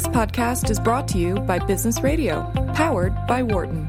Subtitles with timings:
[0.00, 3.86] This podcast is brought to you by Business Radio, powered by Wharton.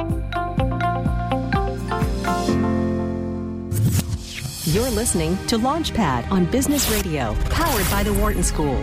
[4.65, 8.75] You're listening to Launchpad on Business Radio, powered by the Wharton School.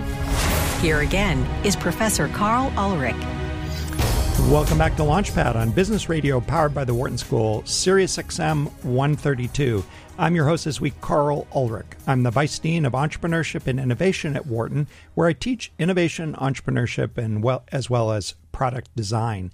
[0.81, 3.15] Here again is Professor Karl Ulrich.
[4.47, 9.85] Welcome back to Launchpad on Business Radio, powered by the Wharton School, Sirius XM 132.
[10.17, 11.87] I'm your host this week, Karl Ulrich.
[12.07, 17.19] I'm the Vice Dean of Entrepreneurship and Innovation at Wharton, where I teach innovation, entrepreneurship,
[17.19, 19.53] and well, as well as product design.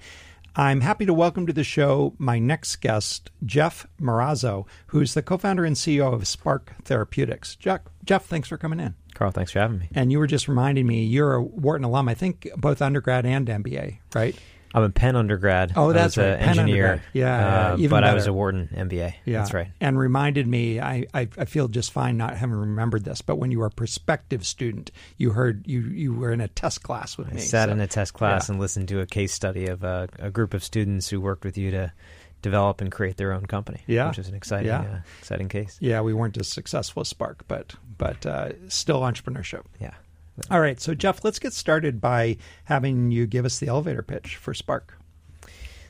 [0.54, 5.64] I'm happy to welcome to the show my next guest, Jeff Marrazzo, who's the co-founder
[5.64, 7.56] and CEO of Spark Therapeutics.
[7.56, 8.94] Jeff, Jeff, thanks for coming in.
[9.14, 9.88] Karl, thanks for having me.
[9.94, 13.48] And you were just reminding me, you're a Wharton alum, I think both undergrad and
[13.48, 14.36] MBA, right?
[14.74, 15.72] I'm a Penn undergrad.
[15.76, 16.36] Oh, that's right.
[16.38, 17.02] Penn an engineer.
[17.12, 19.14] Yeah, uh, even but I was a Wharton MBA.
[19.24, 19.68] Yeah, That's right.
[19.80, 23.52] And reminded me, I, I I feel just fine not having remembered this, but when
[23.52, 27.28] you were a prospective student, you heard you you were in a test class with
[27.28, 27.40] I me.
[27.40, 28.52] sat so- in a test class yeah.
[28.54, 31.56] and listened to a case study of a, a group of students who worked with
[31.56, 31.92] you to
[32.42, 33.80] develop and create their own company.
[33.86, 34.08] Yeah.
[34.08, 34.80] which was an exciting, Yeah.
[34.80, 35.78] uh, exciting case.
[35.80, 39.62] Yeah, we weren't as successful as Spark, but but uh, still entrepreneurship.
[39.80, 39.94] Yeah.
[40.50, 44.36] All right, so Jeff, let's get started by having you give us the elevator pitch
[44.36, 44.98] for Spark.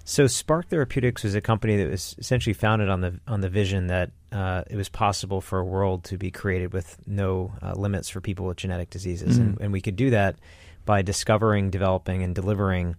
[0.04, 3.86] So Spark Therapeutics was a company that was essentially founded on the on the vision
[3.86, 8.10] that uh, it was possible for a world to be created with no uh, limits
[8.10, 10.36] for people with genetic diseases, and, and we could do that
[10.84, 12.96] by discovering, developing, and delivering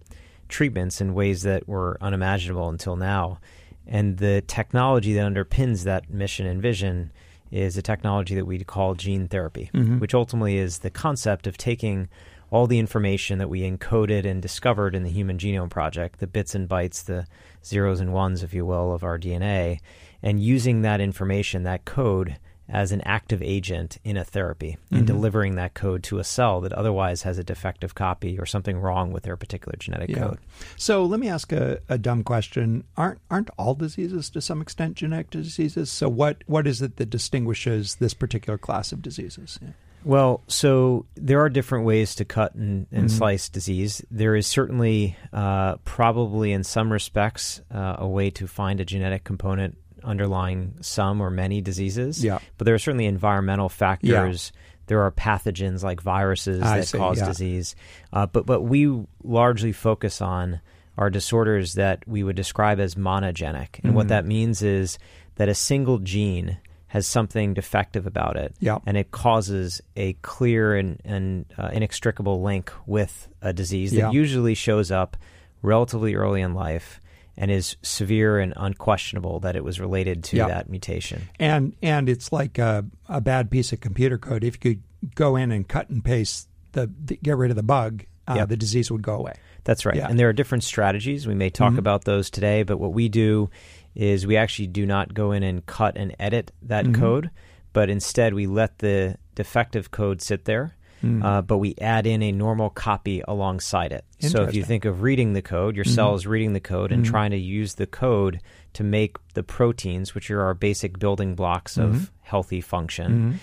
[0.48, 3.38] treatments in ways that were unimaginable until now.
[3.86, 7.12] And the technology that underpins that mission and vision
[7.56, 9.98] is a technology that we call gene therapy, mm-hmm.
[9.98, 12.08] which ultimately is the concept of taking
[12.50, 16.54] all the information that we encoded and discovered in the Human Genome Project, the bits
[16.54, 17.26] and bytes, the
[17.64, 19.80] zeros and ones, if you will, of our DNA,
[20.22, 22.36] and using that information, that code,
[22.68, 26.72] as an active agent in a therapy and delivering that code to a cell that
[26.72, 30.38] otherwise has a defective copy or something wrong with their particular genetic code.
[30.76, 34.96] So let me ask a, a dumb question: aren't aren't all diseases to some extent
[34.96, 35.90] genetic diseases?
[35.90, 39.58] So what what is it that distinguishes this particular class of diseases?
[39.62, 39.70] Yeah.
[40.04, 44.04] Well, so there are different ways to cut and, and slice disease.
[44.08, 49.24] There is certainly, uh, probably in some respects, uh, a way to find a genetic
[49.24, 49.76] component
[50.06, 52.24] underlying some or many diseases.
[52.24, 52.38] Yeah.
[52.56, 54.52] But there are certainly environmental factors.
[54.86, 57.26] There are pathogens like viruses I that see, cause yeah.
[57.26, 57.74] disease.
[58.12, 60.60] Uh, but but we largely focus on
[60.96, 63.96] are disorders that we would describe as monogenic, and Mm.
[63.96, 64.98] what that means is
[65.34, 66.56] that a single gene
[66.86, 68.78] has something defective about it, Yeah.
[68.86, 74.10] and it causes a clear and, and uh, inextricable link with a disease that Yeah.
[74.12, 75.16] usually shows up
[75.62, 77.00] relatively early in life
[77.36, 80.48] and is severe and unquestionable that it was related to Yeah.
[80.48, 81.28] that mutation.
[81.38, 84.42] And and it's like a, a bad piece of computer code.
[84.44, 84.82] If you could
[85.14, 88.48] go in and cut and paste the, the get rid of the bug, uh, Yep.
[88.48, 89.34] the disease would go away.
[89.64, 89.96] That's right.
[89.96, 90.02] Yeah.
[90.02, 90.10] Mm-hmm.
[90.12, 91.26] And there are different strategies.
[91.26, 93.50] We may talk about those today, but what we do
[93.94, 97.00] is we actually do not go in and cut and edit that Mm-hmm.
[97.00, 97.30] code,
[97.72, 100.76] but instead we let the defective code sit there.
[101.06, 101.24] Mm.
[101.24, 104.04] Uh, but we add in a normal copy alongside it.
[104.20, 107.04] So if you think of reading the code, your cell is reading the code and
[107.04, 108.40] trying to use the code
[108.74, 113.40] to make the proteins, which are our basic building blocks of healthy function.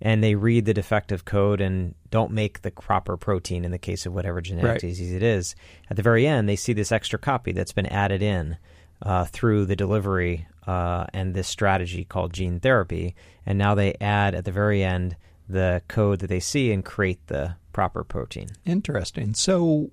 [0.00, 4.04] And they read the defective code and don't make the proper protein in the case
[4.06, 4.80] of whatever genetic Right.
[4.80, 5.54] disease it is.
[5.88, 8.56] At the very end, they see this extra copy that's been added in
[9.02, 13.14] uh, through the delivery uh, and this strategy called gene therapy.
[13.46, 15.16] And now they add at the very end
[15.48, 18.48] the code that they see and create the proper protein.
[18.64, 19.34] Interesting.
[19.34, 19.90] So,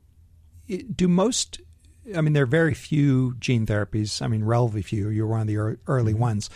[0.95, 1.59] do most?
[2.15, 4.21] I mean, there are very few gene therapies.
[4.21, 5.09] I mean, relatively few.
[5.09, 6.21] You're one of the early Mm-hmm.
[6.21, 6.49] ones.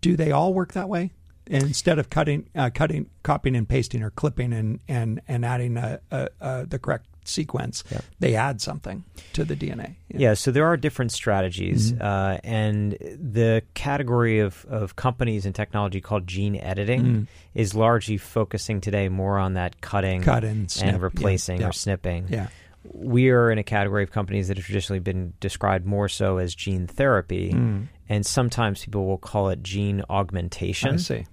[0.00, 1.12] Do they all work that way?
[1.46, 6.00] Instead of cutting, uh, cutting, copying and pasting, or clipping and and and adding a,
[6.10, 7.84] a, a, the correct sequence,
[8.18, 9.94] they add something to the DNA.
[10.08, 12.02] Yeah, so there are different strategies, mm-hmm.
[12.02, 17.26] uh, and the category of, of companies and technology called gene editing mm.
[17.54, 21.68] is largely focusing today more on that cutting, Cut and snip, yeah, replacing yeah.
[21.68, 22.26] or snipping.
[22.28, 22.48] Yeah.
[22.82, 26.54] We are in a category of companies that have traditionally been described more so as
[26.54, 27.86] gene therapy, mm.
[28.08, 30.94] and sometimes people will call it gene augmentation.
[30.94, 31.26] I see.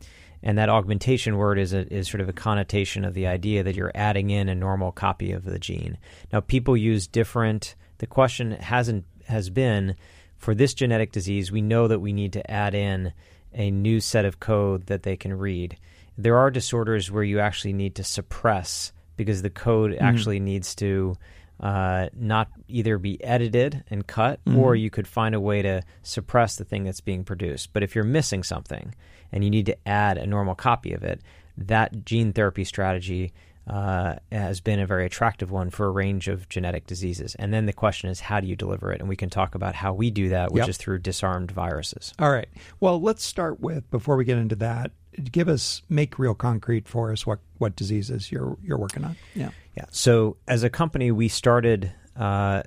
[0.44, 3.76] And that augmentation word is a, is sort of a connotation of the idea that
[3.76, 5.98] you're adding in a normal copy of the gene.
[6.32, 7.76] Now, people use different.
[7.98, 9.96] The question hasn't has been
[10.38, 11.52] for this genetic disease.
[11.52, 13.14] We know that we need to add in
[13.54, 15.78] a new set of code that they can read.
[16.18, 21.18] There are disorders where you actually need to suppress because the code actually needs to
[21.60, 26.56] uh, not either be edited and cut, or you could find a way to suppress
[26.56, 27.74] the thing that's being produced.
[27.74, 28.94] But if you're missing something
[29.32, 31.22] and you need to add a normal copy of it,
[31.58, 33.34] that gene therapy strategy
[33.68, 37.36] uh, has been a very attractive one for a range of genetic diseases.
[37.36, 39.02] And then the question is, how do you deliver it?
[39.02, 40.70] And we can talk about how we do that, which Yep.
[40.70, 42.14] is through disarmed viruses.
[42.18, 42.48] All right.
[42.80, 44.92] Well, let's start with before we get into that.
[45.32, 49.16] Give us make real concrete for us what what diseases you're you're working on.
[49.34, 49.50] Yeah.
[49.76, 49.86] Yeah.
[49.90, 52.64] So as a company, we started uh,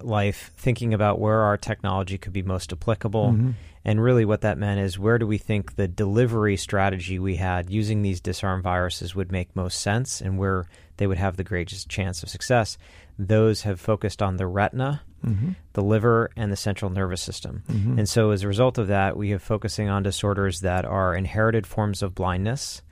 [0.00, 3.32] life thinking about where our technology could be most applicable.
[3.32, 3.50] Mm-hmm.
[3.84, 7.68] And really, what that meant is where do we think the delivery strategy we had
[7.68, 10.66] using these disarm viruses would make most sense and where
[10.98, 12.78] they would have the greatest chance of success.
[13.18, 15.50] Those have focused on the retina, mm-hmm.
[15.72, 17.64] the liver, and the central nervous system.
[17.68, 17.98] Mm-hmm.
[17.98, 21.66] And so, as a result of that, we have focusing on disorders that are inherited
[21.66, 22.82] forms of blindness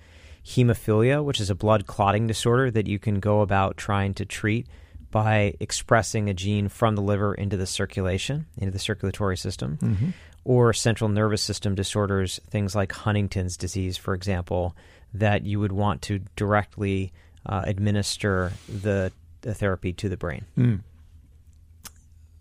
[0.45, 4.67] hemophilia, which is a blood clotting disorder that you can go about trying to treat
[5.11, 9.79] by expressing a gene from the liver into the circulation, into the circulatory system,
[10.45, 14.77] or central nervous system disorders, things like Huntington's disease, for example,
[15.13, 17.13] that you would want to directly
[17.45, 20.45] uh, administer the, the therapy to the brain.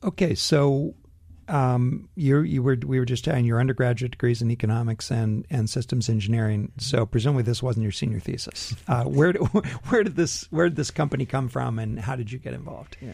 [0.03, 0.35] Okay.
[0.35, 0.93] So
[1.49, 5.69] um, you you were we were just saying your undergraduate degrees in economics and and
[5.69, 6.71] systems engineering.
[6.77, 8.75] So presumably this wasn't your senior thesis.
[8.87, 9.39] Uh, where do,
[9.89, 12.97] where did this where did this company come from, and how did you get involved?
[13.01, 13.13] Yeah.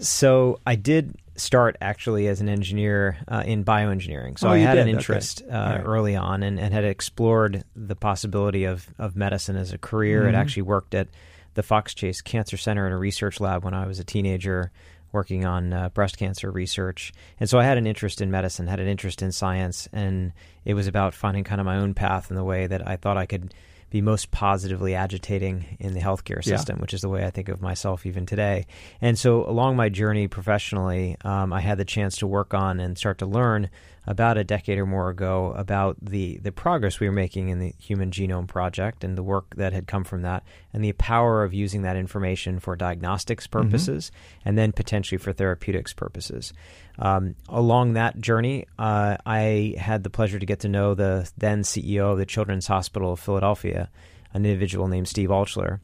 [0.00, 4.38] So I did start actually as an engineer uh, in bioengineering.
[4.38, 4.82] So Oh, I had did?
[4.82, 4.96] an Okay.
[4.98, 5.80] interest uh, All right.
[5.84, 10.20] early on and, and had explored the possibility of, of medicine as a career.
[10.20, 10.28] Mm-hmm.
[10.30, 11.08] I'd actually worked at
[11.54, 14.72] the Fox Chase Cancer Center in a research lab when I was a teenager
[15.12, 17.12] working on uh, breast cancer research.
[17.38, 20.32] And so I had an interest in medicine, had an interest in science, and
[20.64, 23.16] it was about finding kind of my own path in the way that I thought
[23.16, 23.54] I could
[23.90, 26.56] be most positively agitating in the healthcare Yeah.
[26.56, 28.64] system, which is the way I think of myself even today.
[29.02, 32.96] And so, along my journey professionally, um, I had the chance to work on and
[32.96, 33.68] start to learn
[34.06, 37.72] about a decade or more ago about the, the progress we were making in the
[37.78, 41.54] Human Genome Project and the work that had come from that, and the power of
[41.54, 44.10] using that information for diagnostics purposes
[44.44, 46.52] and then potentially for therapeutics purposes.
[46.98, 51.62] Um, along that journey, uh, I had the pleasure to get to know the then
[51.62, 53.88] CEO of the Children's Hospital of Philadelphia,
[54.34, 55.80] an individual named Steve Altschuler.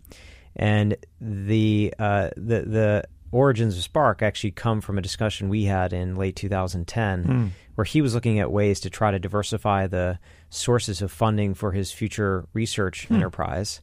[0.56, 5.92] And the uh, the the origins of Spark actually come from a discussion we had
[5.92, 7.46] in late 2010, hmm.
[7.74, 10.18] where he was looking at ways to try to diversify the
[10.50, 13.14] sources of funding for his future research hmm.
[13.14, 13.80] enterprise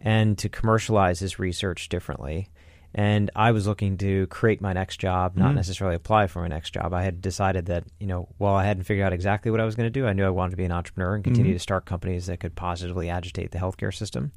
[0.00, 2.48] and to commercialize his research differently.
[2.94, 5.56] And I was looking to create my next job, not hmm.
[5.56, 6.94] necessarily apply for my next job.
[6.94, 9.76] I had decided that, you know, while I hadn't figured out exactly what I was
[9.76, 11.84] going to do, I knew I wanted to be an entrepreneur and continue to start
[11.84, 14.32] companies that could positively agitate the healthcare system.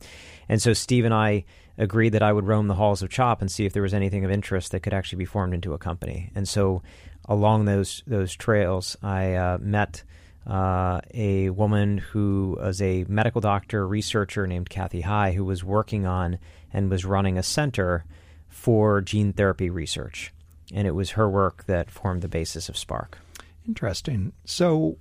[0.50, 1.46] And so Steve and I
[1.78, 4.26] agreed that I would roam the halls of CHOP and see if there was anything
[4.26, 6.32] of interest that could actually be formed into a company.
[6.36, 6.82] And so
[7.26, 10.04] along those those trails, I uh, met
[10.48, 16.06] uh, a woman who was a medical doctor researcher named Kathy High, who was working
[16.06, 16.40] on
[16.74, 18.06] and was running a center
[18.50, 20.34] for gene therapy research.
[20.74, 23.20] And it was her work that formed the basis of Spark.
[23.68, 24.34] Interesting.
[24.46, 24.98] So,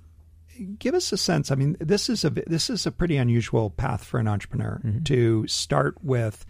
[0.79, 1.51] give us a sense.
[1.51, 5.47] I mean, this is a this is a pretty unusual path for an entrepreneur to
[5.47, 6.45] start with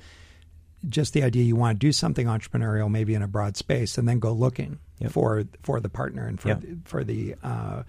[0.90, 4.08] just the idea you want to do something entrepreneurial, maybe in a broad space, and
[4.08, 5.12] then go looking Yep.
[5.12, 6.62] for for the partner and for Yep.
[6.62, 7.84] the, for the uh,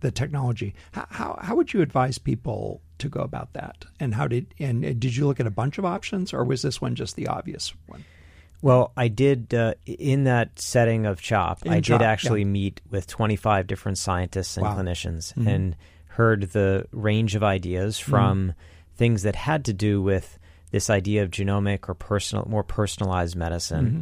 [0.00, 0.74] the technology.
[0.92, 3.84] How, how how would you advise people to go about that?
[4.00, 6.80] And how did and did you look at a bunch of options, or was this
[6.80, 8.04] one just the obvious one?
[8.62, 11.64] Well, I did uh, in that setting of CHOP.
[11.66, 12.46] In I CHOP, did actually yeah.
[12.46, 14.76] meet with 25 different scientists and Wow.
[14.76, 15.46] clinicians, Mhm.
[15.46, 15.76] and
[16.08, 18.10] heard the range of ideas Mm-hmm.
[18.10, 18.52] from
[18.96, 20.38] things that had to do with
[20.70, 24.00] this idea of genomic or personal, more personalized medicine, Mm-hmm.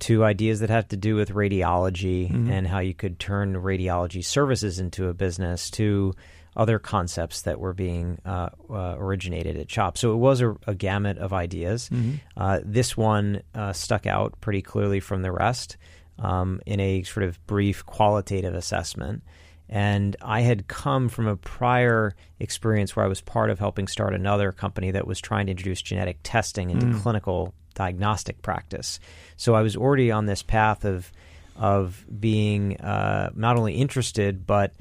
[0.00, 2.48] to ideas that have to do with radiology Mhm.
[2.50, 6.14] and how you could turn radiology services into a business, to
[6.58, 9.96] other concepts that were being uh, uh, originated at CHOP.
[9.96, 11.88] So it was a, a gamut of ideas.
[12.36, 15.76] Uh, this one uh, stuck out pretty clearly from the rest
[16.18, 19.22] um, in a sort of brief qualitative assessment.
[19.68, 24.14] And I had come from a prior experience where I was part of helping start
[24.14, 28.98] another company that was trying to introduce genetic testing into clinical diagnostic practice.
[29.36, 31.12] So I was already on this path of
[31.56, 34.72] of being uh, not only interested but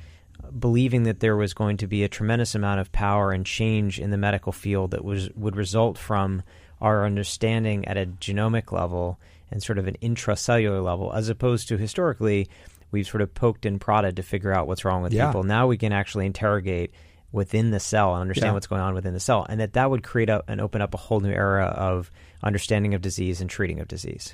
[0.58, 4.10] believing that there was going to be a tremendous amount of power and change in
[4.12, 6.44] the medical field that was would result from
[6.82, 9.20] our understanding at a genomic level
[9.52, 12.48] and sort of an intracellular level, as opposed to historically
[12.92, 15.28] we've sort of poked and prodded to figure out what's wrong with Yeah.
[15.28, 15.44] people.
[15.44, 16.92] Now we can actually interrogate
[17.32, 18.54] within the cell and understand Yeah.
[18.54, 20.94] what's going on within the cell, and that that would create a, and open up
[20.94, 22.10] a whole new era of
[22.44, 24.34] understanding of disease and treating of disease.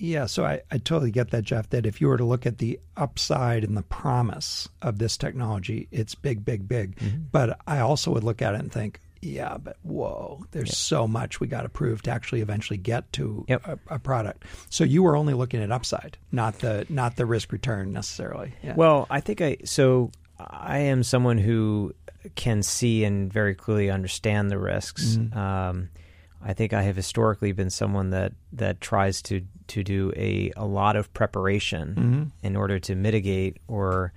[0.00, 1.68] Yeah, so I, I totally get that, Jeff.
[1.70, 5.88] That if you were to look at the upside and the promise of this technology,
[5.90, 6.98] it's big, big, big.
[7.30, 11.40] But I also would look at it and think, yeah, but whoa, there's so much
[11.40, 13.66] we got to prove to actually eventually get to Yep.
[13.66, 14.44] a, a product.
[14.70, 18.54] So you were only looking at upside, not the not the risk return necessarily.
[18.62, 18.74] Yeah.
[18.76, 21.94] Well, I think I so I am someone who
[22.34, 25.18] can see and very clearly understand the risks.
[25.34, 25.90] Um,
[26.42, 30.64] I think I have historically been someone that that tries to to do a a
[30.64, 32.46] lot of preparation mm-hmm.
[32.46, 34.12] in order to mitigate or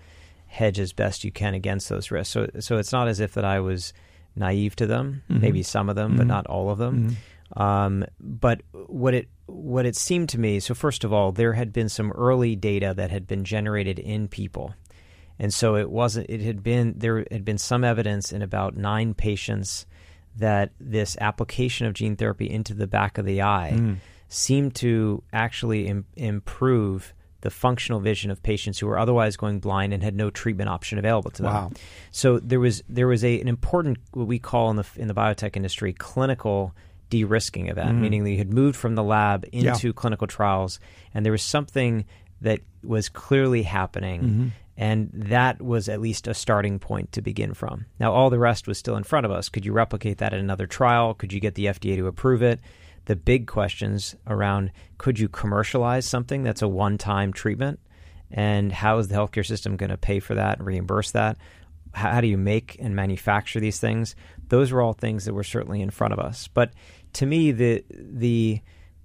[0.48, 2.32] hedge as best you can against those risks.
[2.32, 3.94] So so it's not as if that I was
[4.36, 5.24] naive to them.
[5.30, 5.42] Mm-hmm.
[5.42, 6.30] Maybe some of them, but mm-hmm.
[6.30, 7.18] not all of them.
[7.56, 11.72] Um, but what it what it seemed to me, so first of all, there had
[11.72, 14.74] been some early data that had been generated in people,
[15.38, 16.30] and so it wasn't.
[16.30, 19.86] It had been there had been some evidence in about nine patients
[20.36, 23.98] that this application of gene therapy into the back of the eye mm.
[24.34, 29.94] Seemed to actually Im- improve the functional vision of patients who were otherwise going blind
[29.94, 31.54] and had no treatment option available to them.
[31.54, 31.72] Wow.
[32.12, 35.14] So there was there was a, an important what we call in the in the
[35.14, 36.74] biotech industry clinical
[37.10, 38.02] de-risking event, mm-hmm.
[38.02, 40.80] meaning that you had moved from the lab into clinical trials,
[41.14, 42.06] and there was something
[42.42, 44.22] that was clearly happening.
[44.22, 44.48] Mm-hmm.
[44.76, 47.86] And that was at least a starting point to begin from.
[48.00, 49.48] Now, all the rest was still in front of us.
[49.48, 51.14] Could you replicate that in another trial?
[51.14, 52.60] Could you get the FDA to approve it?
[53.06, 57.80] The big questions around could you commercialize something that's a one time treatment?
[58.32, 61.38] And how is the healthcare system going to pay for that and reimburse that?
[61.94, 64.16] How, how do you make and manufacture these things?
[64.50, 66.48] Those were all things that were certainly in front of us.
[66.48, 66.74] But
[67.14, 68.62] to me, the the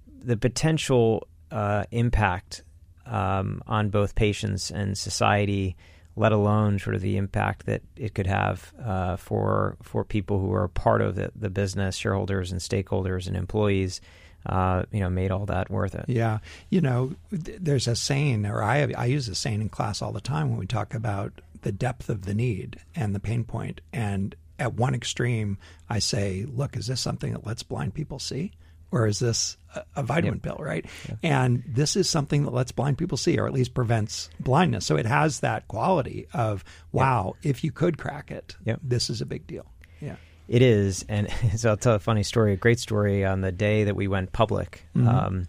[0.07, 2.63] the potential uh, impact
[3.05, 5.75] um, on both patients and society,
[6.15, 10.53] let alone sort of the impact that it could have uh, for for people who
[10.53, 14.01] are part of the, the business, shareholders and stakeholders and employees,
[14.45, 16.05] uh, you know, made all that worth it.
[16.07, 16.39] Yeah,
[16.69, 20.11] you know, th- there's a saying, or I I use a saying in class all
[20.11, 23.81] the time when we talk about the depth of the need and the pain point.
[23.91, 25.57] And at one extreme,
[25.89, 28.51] I say, look, is this something that lets blind people see?
[28.91, 29.57] Or is this
[29.95, 30.85] a, vitamin pill, right?
[31.21, 34.85] And this is something that lets blind people see, or at least prevents blindness.
[34.85, 38.79] So it has that quality of, wow, if you could crack it, Yep.
[38.83, 39.65] this is a big deal.
[40.01, 40.15] Yeah.
[40.47, 43.23] It is, and so I'll tell a funny story, a great story.
[43.25, 45.47] On the day that we went public, um,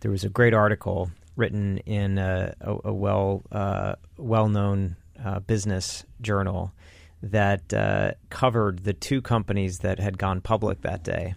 [0.00, 5.40] there was a great article written in a, a, a well uh, well known uh,
[5.40, 6.72] business journal
[7.22, 11.34] that uh, covered the two companies that had gone public that day,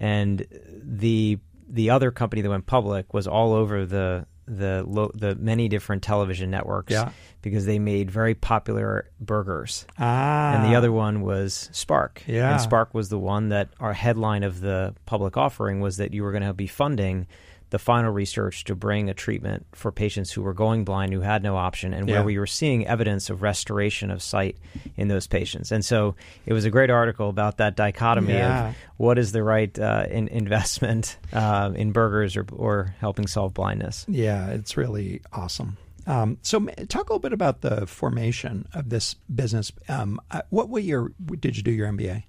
[0.00, 0.44] and
[0.82, 1.38] the
[1.68, 6.02] the other company that went public was all over the the lo- the many different
[6.02, 7.10] television networks Yeah.
[7.40, 9.86] because they made very popular burgers.
[9.96, 10.54] Ah.
[10.54, 12.24] And the other one was Spark.
[12.26, 12.50] Yeah.
[12.50, 16.24] And Spark was the one that our headline of the public offering was that you
[16.24, 17.28] were going to be funding
[17.70, 21.42] the final research to bring a treatment for patients who were going blind who had
[21.42, 22.16] no option and Yeah.
[22.16, 24.56] where we were seeing evidence of restoration of sight
[24.96, 25.72] in those patients.
[25.72, 26.14] And so
[26.46, 28.68] it was a great article about that dichotomy Yeah.
[28.70, 33.54] of what is the right uh, in, investment uh, in burgers or, or helping solve
[33.54, 34.04] blindness.
[34.08, 35.76] Yeah, it's really awesome.
[36.06, 39.70] Um, so, talk a little bit about the formation of this business.
[39.88, 42.24] Um, uh, what what year did you do your MBA?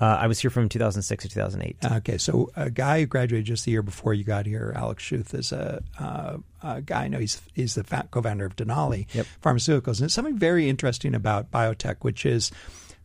[0.00, 1.76] Uh, I was here from 2006 to 2008.
[1.98, 5.34] Okay, so a guy who graduated just the year before you got here, Alex Schuth,
[5.34, 7.04] is a, uh, a guy.
[7.04, 9.26] I know he's he's the co-founder of Denali Yep.
[9.42, 12.50] Pharmaceuticals, and it's something very interesting about biotech, which is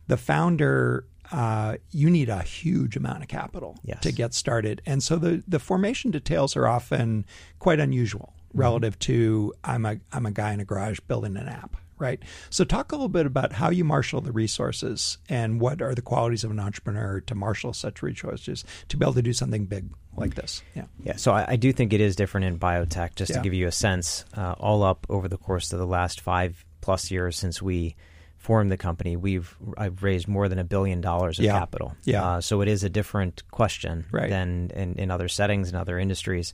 [0.06, 1.04] the founder.
[1.32, 4.00] Uh, you need a huge amount of capital Yes.
[4.02, 7.24] to get started, and so the the formation details are often
[7.58, 11.76] quite unusual relative to I'm a I'm a guy in a garage building an app,
[11.98, 12.20] right?
[12.50, 16.02] So talk a little bit about how you marshal the resources and what are the
[16.02, 19.90] qualities of an entrepreneur to marshal such resources to be able to do something big
[20.16, 20.62] like this.
[20.74, 20.84] Yeah.
[21.02, 23.14] Yeah, so I, I do think it is different in biotech.
[23.16, 23.36] Just Yeah.
[23.38, 26.64] to give you a sense, uh, all up over the course of the last five
[26.80, 27.96] plus years since we
[28.36, 31.58] formed the company, we've I've raised more than a billion dollars of Yeah.
[31.58, 31.94] capital.
[32.04, 32.24] Yeah.
[32.24, 34.28] Uh, so it is a different question Right.
[34.28, 36.52] than in, in other settings and other industries.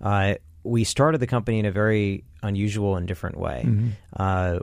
[0.00, 0.34] Uh,
[0.64, 3.64] we started the company in a very unusual and different way.
[3.66, 3.88] Mm-hmm.
[4.16, 4.60] Uh,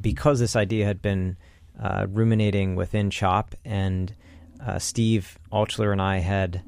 [0.00, 1.36] because this idea had been
[1.80, 4.14] uh, ruminating within CHOP, and
[4.64, 6.62] uh, Steve Altschuler and I had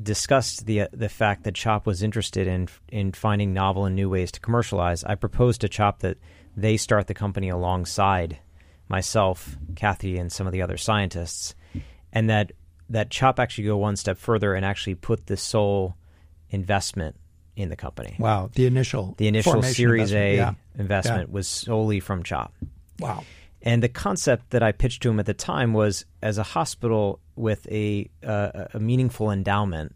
[0.00, 4.30] discussed the the fact that CHOP was interested in in finding novel and new ways
[4.32, 5.04] to commercialize.
[5.04, 6.18] I proposed to CHOP that
[6.56, 8.38] they start the company alongside
[8.88, 11.54] myself, Kathy, and some of the other scientists,
[12.12, 12.52] and that
[12.88, 15.96] that CHOP actually go one step further and actually put the sole
[16.50, 17.16] investment
[17.56, 18.16] in the company.
[18.18, 18.50] Wow.
[18.52, 20.58] The initial The initial Series A investment.
[20.80, 21.34] Investment, Yeah.
[21.34, 22.52] was solely from CHOP.
[22.98, 23.24] Wow.
[23.62, 27.20] And the concept that I pitched to him at the time was as a hospital
[27.36, 29.94] with a uh, a meaningful endowment,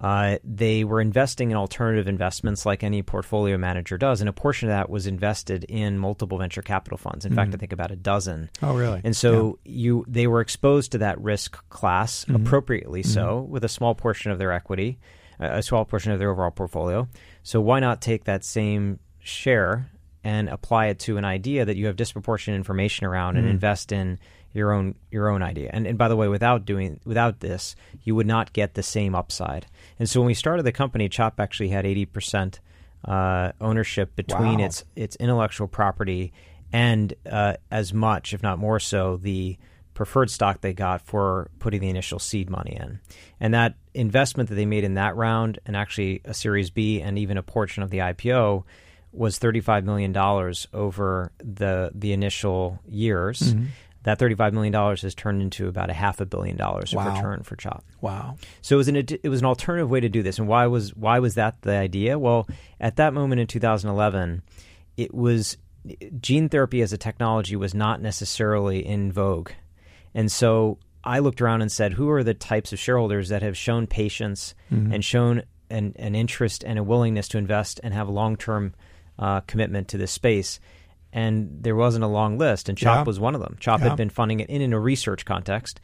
[0.00, 4.68] uh, they were investing in alternative investments like any portfolio manager does, and a portion
[4.68, 7.24] of that was invested in multiple venture capital funds.
[7.24, 7.40] In mm-hmm.
[7.40, 8.50] fact, I think about a dozen.
[8.62, 9.00] Oh, really?
[9.04, 9.72] And so yeah.
[9.72, 12.36] you they were exposed to that risk class mm-hmm.
[12.36, 13.52] appropriately so, mm-hmm.
[13.52, 14.98] with a small portion of their equity,
[15.38, 17.08] a small portion of their overall portfolio.
[17.42, 19.90] So why not take that same share
[20.24, 23.52] and apply it to an idea that you have disproportionate information around and mm-hmm.
[23.52, 24.18] invest in
[24.52, 25.70] your own your own idea.
[25.72, 29.14] And, and by the way, without doing without this, you would not get the same
[29.14, 29.66] upside.
[29.98, 32.60] And so when we started the company, Chop actually had eighty percent
[33.04, 34.66] uh, ownership between wow.
[34.66, 36.32] its its intellectual property
[36.72, 39.56] and uh, as much, if not more so, the
[39.94, 42.98] preferred stock they got for putting the initial seed money in.
[43.38, 47.16] And that investment that they made in that round, and actually a Series B and
[47.16, 48.64] even a portion of the IPO,
[49.14, 50.16] was $35 million
[50.72, 53.40] over the the initial years.
[53.40, 53.64] Mm-hmm
[54.04, 57.08] that $35 million has turned into about a half a billion dollars wow.
[57.08, 57.84] of return for Chop.
[58.00, 58.36] Wow.
[58.60, 60.38] So it was, an, it was an alternative way to do this.
[60.38, 62.18] And why was, why was that the idea?
[62.18, 62.46] Well,
[62.78, 64.42] at that moment in 2011,
[64.98, 65.56] it was
[66.20, 69.50] gene therapy as a technology was not necessarily in vogue.
[70.14, 73.56] And so I looked around and said, who are the types of shareholders that have
[73.56, 74.92] shown patience mm-hmm.
[74.92, 78.74] and shown an, an interest and a willingness to invest and have long term
[79.18, 80.60] uh, commitment to this space?
[81.14, 83.02] and there wasn't a long list, and CHOP yeah.
[83.04, 83.56] was one of them.
[83.60, 83.90] CHOP yeah.
[83.90, 85.80] had been funding it in, in a research context,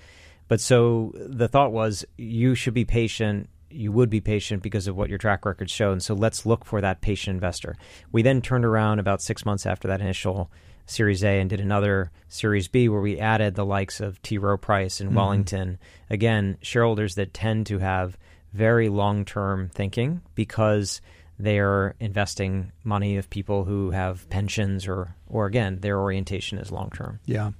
[0.49, 3.49] but so the thought was you should be patient.
[3.70, 5.92] You would be patient because of what your track record showed.
[5.92, 7.76] And so let's look for that patient investor.
[8.10, 10.50] We then turned around about six months after that initial
[10.87, 14.38] Series A and did another Series B where we added the likes of T.
[14.38, 15.18] Rowe Price and mm-hmm.
[15.18, 15.78] Wellington.
[16.10, 18.18] Again, shareholders that tend to have
[18.52, 21.00] very long term thinking because
[21.42, 26.90] they're investing money of people who have pensions or, or again, their orientation is long
[26.90, 27.20] term.
[27.26, 27.52] Yeah.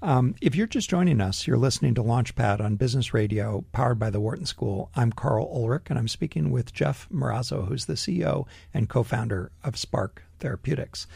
[0.00, 4.10] Um, if you're just joining us, you're listening to Launchpad on Business Radio, powered by
[4.10, 4.90] the Wharton School.
[4.94, 9.76] I'm Karl Ulrich, and I'm speaking with Jeff Marrazzo, who's the CEO and co-founder of
[9.76, 11.08] Spark Therapeutics.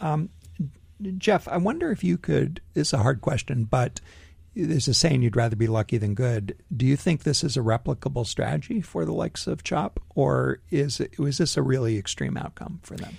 [0.00, 0.30] Um,
[1.18, 2.60] Jeff, I wonder if you could.
[2.74, 4.00] It's a hard question, but
[4.54, 6.56] there's a saying you'd rather be lucky than good.
[6.74, 11.00] Do you think this is a replicable strategy for the likes of Chop, or is
[11.00, 13.16] it, was this a really extreme outcome for them?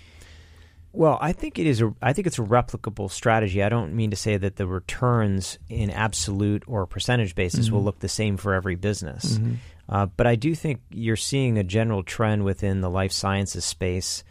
[0.93, 1.81] Well, I think it is.
[1.81, 3.61] A, I think it's a replicable strategy.
[3.61, 7.75] I don't mean to say that the returns in absolute or percentage basis mm-hmm.
[7.75, 9.55] will look the same for every business, mm-hmm.
[9.89, 14.23] uh, but I do think you're seeing a general trend within the life sciences space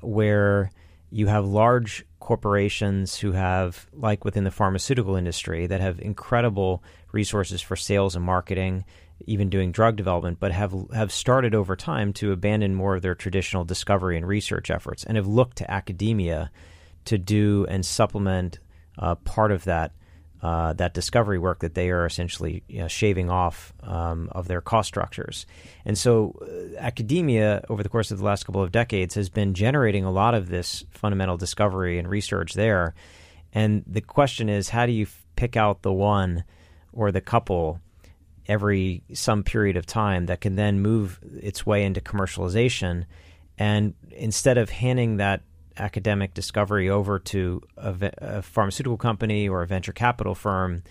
[0.00, 0.70] where
[1.10, 7.62] you have large corporations who have, like within the pharmaceutical industry, that have incredible resources
[7.62, 8.84] for sales and marketing,
[9.26, 13.14] even doing drug development, but have have started over time to abandon more of their
[13.14, 16.50] traditional discovery and research efforts, and have looked to academia
[17.04, 18.58] to do and supplement
[18.98, 19.92] uh, part of that
[20.46, 24.60] uh, that discovery work that they are essentially you know, shaving off um, of their
[24.60, 25.44] cost structures.
[25.84, 29.54] And so, uh, academia, over the course of the last couple of decades, has been
[29.54, 32.94] generating a lot of this fundamental discovery and research there.
[33.52, 36.44] And the question is, how do you f- pick out the one
[36.92, 37.80] or the couple
[38.46, 43.06] every some period of time that can then move its way into commercialization?
[43.58, 45.40] And instead of handing that
[45.78, 50.82] academic discovery over to a, a pharmaceutical company or a venture capital firm,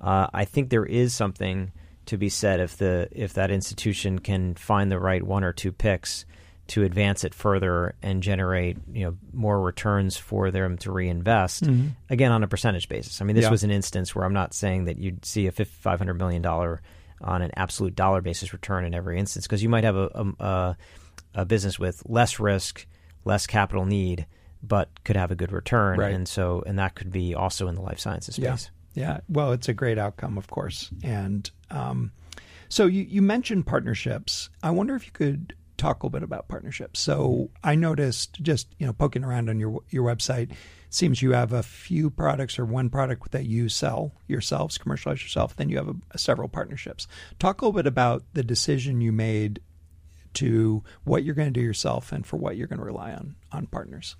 [0.00, 1.72] uh, I think there is something
[2.06, 5.72] to be said if the if that institution can find the right one or two
[5.72, 6.24] picks
[6.66, 11.88] to advance it further and generate you know more returns for them to reinvest mm-hmm.
[12.10, 13.20] again on a percentage basis.
[13.20, 13.50] I mean, this yeah.
[13.50, 16.82] was an instance where I'm not saying that you'd see a five hundred million dollar
[17.20, 20.76] on an absolute dollar basis return in every instance because you might have a, a,
[21.34, 22.86] a business with less risk
[23.24, 24.26] less capital need,
[24.62, 25.98] but could have a good return.
[25.98, 26.14] Right.
[26.14, 28.70] And so, and that could be also in the life sciences space.
[28.94, 29.02] Yeah.
[29.02, 29.20] yeah.
[29.28, 30.90] Well, it's a great outcome, of course.
[31.02, 32.12] And um,
[32.68, 34.50] so you, you mentioned partnerships.
[34.62, 37.00] I wonder if you could talk a little bit about partnerships.
[37.00, 40.52] So I noticed just you know poking around on your your website,
[40.90, 45.56] seems you have a few products or one product that you sell yourselves, commercialize yourself.
[45.56, 47.06] Then you have a, several partnerships.
[47.38, 49.60] Talk a little bit about the decision you made
[50.34, 53.34] to what you're going to do yourself and for what you're going to rely on
[53.52, 54.16] on partners.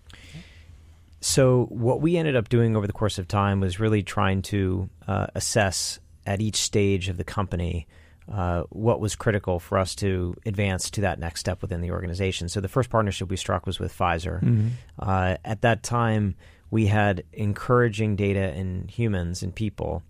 [1.20, 4.90] So what we ended up doing over the course of time was really trying to
[5.08, 7.86] uh, assess at each stage of the company
[8.30, 12.48] uh, what was critical for us to advance to that next step within the organization.
[12.48, 14.42] So the first partnership we struck was with Pfizer.
[14.42, 14.68] Mm-hmm.
[14.98, 16.34] Uh, at that time,
[16.70, 20.02] we had encouraging data in humans and people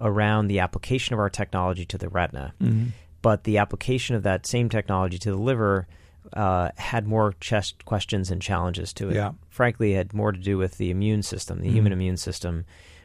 [0.00, 2.54] around the application of our technology to the retina.
[2.62, 2.90] Mm-hmm
[3.22, 5.86] but the application of that same technology to the liver
[6.32, 9.14] uh, had more chest questions and challenges to it.
[9.14, 9.32] Yeah.
[9.48, 12.64] Frankly, it had more to do with the immune system, the mm human immune system,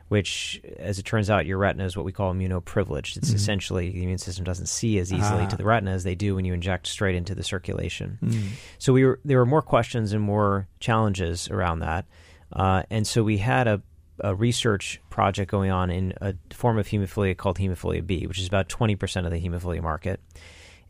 [0.09, 3.17] which, as it turns out, your retina is what we call immunoprivileged.
[3.17, 5.47] It's essentially the immune system doesn't see as easily Ah.
[5.47, 8.19] to the retina as they do when you inject straight into the circulation.
[8.23, 8.49] Mm.
[8.77, 12.05] So we were there were more questions and more challenges around that,
[12.53, 13.81] uh, and so we had a,
[14.19, 18.47] a research project going on in a form of hemophilia called hemophilia B, which is
[18.47, 20.19] about twenty percent of the hemophilia market.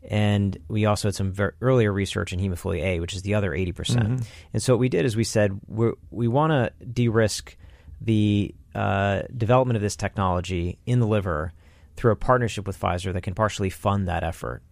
[0.08, 3.50] And we also had some ver- earlier research in hemophilia A, which is the other
[3.50, 3.74] 80%.
[3.74, 7.56] percent And so what we did is we said we're, we want to de risk
[8.00, 11.52] the uh, development of this technology in the liver
[11.96, 14.62] through a partnership with Pfizer that can partially fund that effort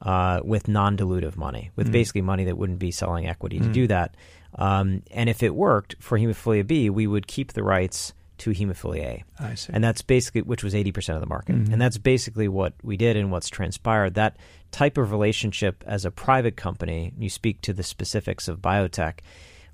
[0.00, 3.86] uh, with non dilutive money, with basically money that wouldn't be selling equity to do
[3.86, 4.14] that.
[4.56, 9.02] Um, and if it worked for hemophilia B, we would keep the rights to hemophilia
[9.02, 9.24] A.
[9.38, 9.72] I see.
[9.72, 11.56] And that's basically, which was 80% of the market.
[11.72, 14.14] And that's basically what we did and what's transpired.
[14.14, 14.36] That
[14.72, 19.20] type of relationship as a private company, you speak to the specifics of biotech.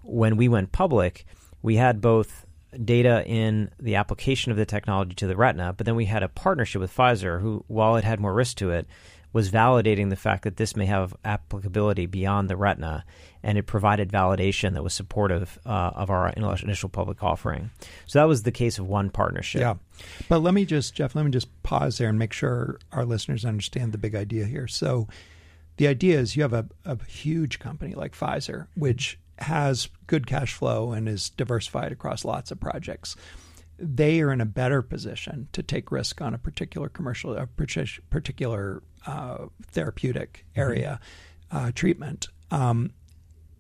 [0.03, 1.25] When we went public,
[1.61, 2.47] we had both
[2.85, 6.29] data in the application of the technology to the retina, but then we had a
[6.29, 8.87] partnership with Pfizer, who, while it had more risk to it,
[9.33, 13.05] was validating the fact that this may have applicability beyond the retina,
[13.43, 17.71] and it provided validation that was supportive uh, of our initial public offering.
[18.07, 19.61] So that was the case of one partnership.
[19.61, 19.75] Yeah.
[20.29, 23.45] But let me just, Jeff, let me just pause there and make sure our listeners
[23.45, 24.69] understand the big idea here.
[24.69, 25.09] So
[25.77, 30.53] the idea is you have a, a huge company like Pfizer, which has good cash
[30.53, 33.17] flow and is diversified across lots of projects.
[33.79, 38.83] They are in a better position to take risk on a particular commercial, a particular
[39.07, 41.01] uh, therapeutic area
[41.51, 42.29] uh, treatment.
[42.51, 42.93] Um,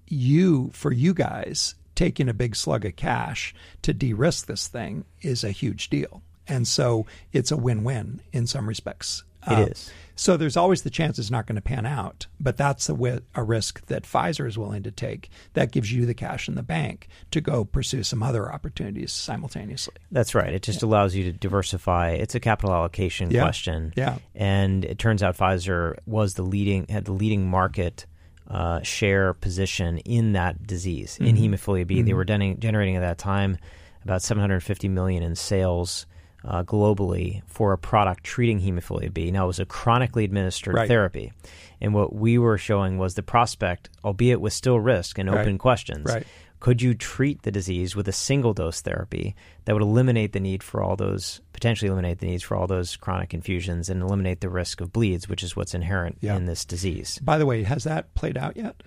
[0.06, 5.44] you for you guys taking a big slug of cash to de-risk this thing is
[5.44, 9.90] a huge deal and so it's a win-win in some respects It Uh, is.
[10.14, 13.20] so there's always the chance it's not going to pan out but that's a, wi-
[13.34, 16.62] a risk that pfizer is willing to take that gives you the cash in the
[16.62, 20.52] bank to go pursue some other opportunities simultaneously That's right.
[20.52, 22.10] It just allows you to diversify.
[22.10, 23.42] It's a capital allocation Yeah.
[23.42, 23.92] question.
[23.96, 24.18] Yeah.
[24.34, 28.06] And it turns out Pfizer was the leading had the leading market
[28.48, 31.54] uh, share position in that disease in Mm-hmm.
[31.54, 32.02] hemophilia B.
[32.02, 33.56] They were den- generating at that time
[34.04, 36.06] about 750 million in sales.
[36.44, 39.30] Uh, globally for a product treating hemophilia B.
[39.30, 40.88] Now, it was a chronically administered Right.
[40.88, 41.32] therapy.
[41.80, 45.58] And what we were showing was the prospect, albeit with still risk and open Right.
[45.60, 46.26] questions, Right.
[46.58, 50.62] could you treat the disease with a single dose therapy that would eliminate the need
[50.64, 54.48] for all those potentially eliminate the needs for all those chronic infusions and eliminate the
[54.48, 56.34] risk of bleeds which is what's inherent Yeah.
[56.36, 58.82] in this disease by the way has that played out yet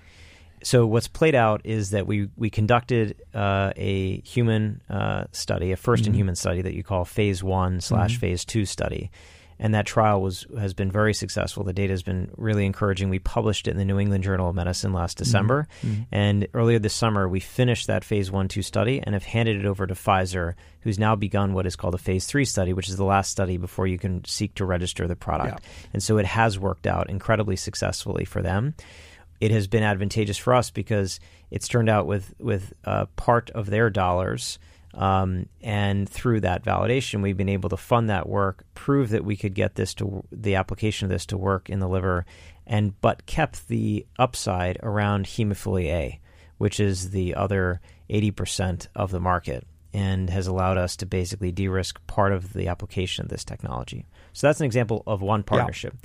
[0.65, 5.77] so what's played out is that we we conducted uh, a human uh, study a
[5.77, 9.11] 1st in human study that you call phase one slash phase two study
[9.59, 11.63] and that trial was has been very successful.
[11.63, 13.09] The data has been really encouraging.
[13.09, 15.67] We published it in the New England Journal of Medicine last December,
[16.11, 19.65] and earlier this summer we finished that phase one two study and have handed it
[19.65, 22.97] over to Pfizer, who's now begun what is called a phase three study, which is
[22.97, 25.59] the last study before you can seek to register the product.
[25.93, 28.75] And so it has worked out incredibly successfully for them.
[29.39, 31.19] It has been advantageous for us because
[31.51, 34.59] it's turned out with with uh, part of their dollars.
[34.93, 39.35] Um, and through that validation, we've been able to fund that work, prove that we
[39.35, 42.25] could get this to the application of this to work in the liver,
[42.65, 46.19] and but kept the upside around hemophilia A,
[46.57, 52.05] which is the other 80% of the market, and has allowed us to basically de-risk
[52.07, 54.05] part of the application of this technology.
[54.31, 55.95] So that's an example of one partnership.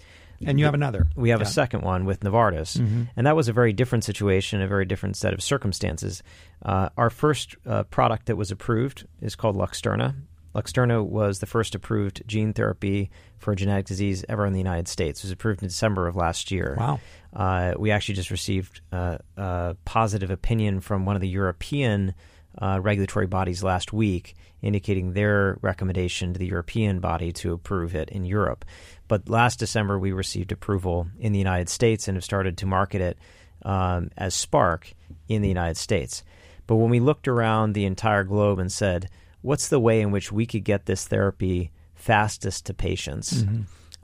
[0.44, 1.44] And you have another We have Yeah.
[1.44, 1.50] Mm-hmm.
[1.50, 2.76] a second one with Novartis,
[3.16, 6.22] and that was a very different situation, a very different set of circumstances.
[6.64, 10.14] Uh, our first uh, product that was approved is called Luxturna.
[10.54, 14.88] Luxturna was the first approved gene therapy for a genetic disease ever in the United
[14.88, 15.20] States.
[15.20, 16.74] It was approved in December of last year.
[16.76, 16.98] Wow.
[17.32, 22.14] Uh, we actually just received uh, a positive opinion from one of the European
[22.58, 28.08] uh, regulatory bodies last week, indicating their recommendation to the European body to approve it
[28.10, 28.64] in Europe.
[29.08, 33.00] But last December, we received approval in the United States and have started to market
[33.00, 33.18] it
[33.62, 34.92] um, as Spark
[35.28, 36.22] in the United States.
[36.66, 39.08] But when we looked around the entire globe and said,
[39.42, 43.42] what's the way in which we could get this therapy fastest to patients?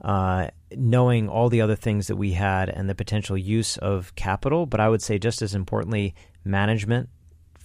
[0.01, 4.65] uh, knowing all the other things that we had and the potential use of capital,
[4.65, 7.09] but I would say just as importantly, management,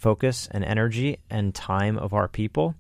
[0.03, 2.75] focus, and energy and time of our people.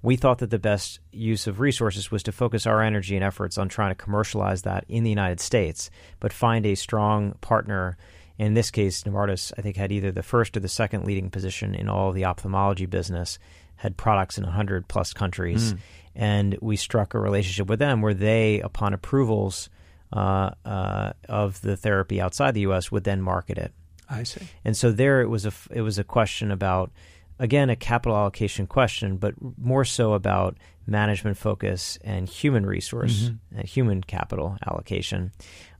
[0.00, 3.58] We thought that the best use of resources was to focus our energy and efforts
[3.58, 7.96] on trying to commercialize that in the United States, but find a strong partner.
[8.38, 11.74] In this case, Novartis, I think, had either the first or the second leading position
[11.76, 13.38] in all the ophthalmology business,
[13.76, 15.74] had products in 100 plus countries.
[16.14, 19.68] And we struck a relationship with them where they, upon approvals
[20.12, 23.72] uh, uh, of the therapy outside the U.S., would then market it.
[24.08, 26.90] I see And so there, it was a it was a question about
[27.38, 33.58] again, a capital allocation question, but more so about management focus and human resource mm-hmm.
[33.58, 35.32] and human capital allocation,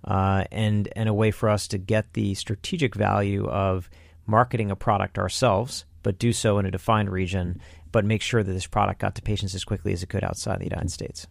[0.05, 3.89] uh, and and a way for us to get the strategic value of
[4.27, 7.61] marketing a product ourselves, but do so in a defined region,
[7.93, 10.59] but make sure that this product got to patients as quickly as it could outside
[10.59, 11.27] the United States.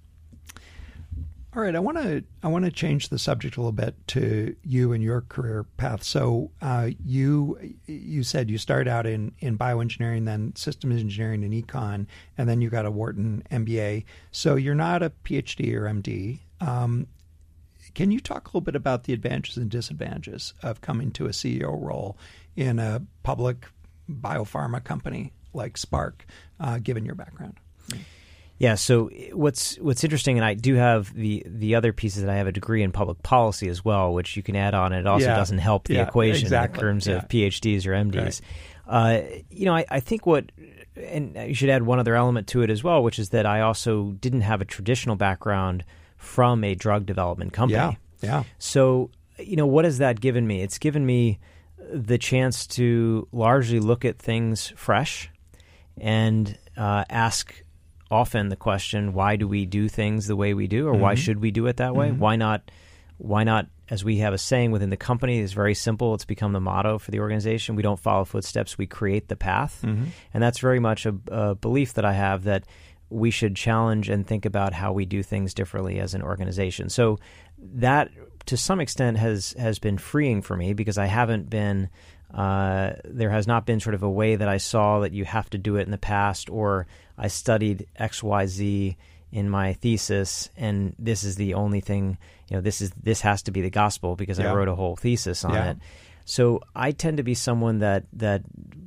[1.53, 4.55] All right, I want to I want to change the subject a little bit to
[4.63, 6.01] you and your career path.
[6.01, 11.53] So uh, you you said you started out in in bioengineering, then systems engineering and
[11.53, 14.05] econ, and then you got a Wharton MBA.
[14.31, 16.39] So you're not a PhD or MD.
[16.61, 17.07] Um,
[17.95, 21.31] can you talk a little bit about the advantages and disadvantages of coming to a
[21.31, 22.17] CEO role
[22.55, 23.65] in a public
[24.09, 26.25] biopharma company like Spark,
[26.61, 27.57] uh, given your background?
[28.62, 28.76] Yeah.
[28.76, 32.45] So what's what's interesting, and I do have the the other pieces that I have
[32.45, 34.93] a degree in public policy as well, which you can add on.
[34.93, 35.36] It also yeah.
[35.36, 36.80] doesn't help the yeah, equation exactly.
[36.80, 37.15] in terms yeah.
[37.15, 38.15] of PhDs or MDs.
[38.15, 38.41] Right.
[38.88, 40.52] Uh, you know, I, I think what
[40.95, 43.62] and you should add one other element to it as well, which is that I
[43.62, 45.84] also didn't have a traditional background
[46.17, 47.80] from a drug development company.
[47.80, 47.93] Yeah.
[48.21, 48.43] Yeah.
[48.60, 50.62] So, you know, what has that given me?
[50.62, 51.39] It's given me
[51.91, 55.32] the chance to largely look at things fresh
[55.97, 57.56] and uh, ask
[58.12, 61.02] often the question, why do we do things the way we do, or mm-hmm.
[61.02, 62.10] why should we do it that way?
[62.10, 62.19] Mm-hmm.
[62.19, 62.69] Why not?
[63.17, 63.67] Why not?
[63.89, 66.13] As we have a saying within the company, is very simple.
[66.13, 67.76] It's become the motto for the organization.
[67.76, 70.06] We don't follow footsteps; we create the path, mm-hmm.
[70.34, 72.65] and that's very much a, a belief that I have that
[73.10, 76.89] we should challenge and think about how we do things differently as an organization.
[76.89, 77.19] So
[77.58, 78.10] that,
[78.51, 81.87] to some extent, has has been freeing for me because I haven't been.
[82.33, 85.49] Uh, there has not been sort of a way that I saw that you have
[85.51, 86.85] to do it in the past, or
[87.17, 88.97] I studied X, Y, Z
[89.31, 92.17] in my thesis, and this is the only thing.
[92.49, 94.51] You know, this is this has to be the gospel because yeah.
[94.51, 95.71] I wrote a whole thesis on yeah.
[95.71, 95.77] it.
[96.25, 98.41] So I tend to be someone that that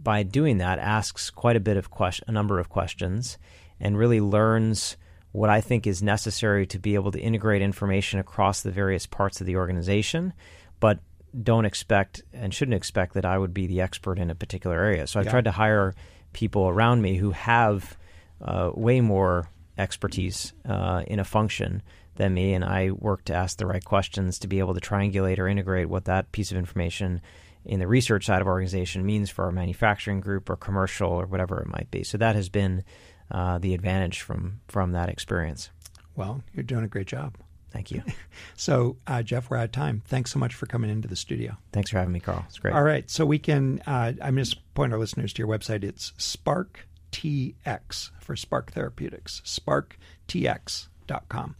[0.04, 3.38] by doing that asks quite a bit of question, a number of questions,
[3.80, 4.98] and really learns
[5.34, 9.40] what I think is necessary to be able to integrate information across the various parts
[9.40, 10.32] of the organization,
[10.78, 11.00] but
[11.42, 15.08] don't expect and shouldn't expect that I would be the expert in a particular area.
[15.08, 15.32] So I've yeah.
[15.32, 15.92] tried to hire
[16.34, 17.98] people around me who have
[18.40, 21.82] uh, way more expertise uh, in a function
[22.14, 25.40] than me, and I work to ask the right questions to be able to triangulate
[25.40, 27.20] or integrate what that piece of information
[27.64, 31.26] in the research side of our organization means for our manufacturing group or commercial or
[31.26, 32.04] whatever it might be.
[32.04, 32.84] So that has been
[33.30, 35.70] uh, the advantage from from that experience.
[36.16, 37.36] Well, you're doing a great job.
[37.70, 38.02] Thank you.
[38.56, 40.02] so, uh, Jeff, we're out of time.
[40.06, 41.56] Thanks so much for coming into the studio.
[41.72, 42.44] Thanks for having me, Karl.
[42.46, 42.72] It's great.
[42.72, 43.10] All right.
[43.10, 43.82] So we can.
[43.86, 45.82] Uh, I'm just point our listeners to your website.
[45.82, 51.56] It's Spark SparkTX for Spark Therapeutics, sparktx.com.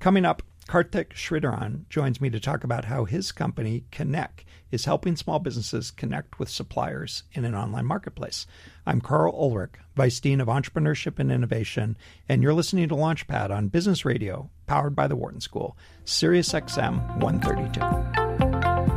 [0.00, 5.16] Coming up, Karthik Sridharan joins me to talk about how his company, Kinnek, is helping
[5.16, 8.46] small businesses connect with suppliers in an online marketplace.
[8.86, 11.96] I'm Karl Ulrich, Vice Dean of Entrepreneurship and Innovation,
[12.28, 17.18] and you're listening to Launchpad on Business Radio, powered by the Wharton School, Sirius XM
[17.18, 17.80] 132.